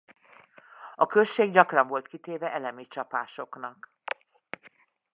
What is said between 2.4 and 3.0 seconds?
elemi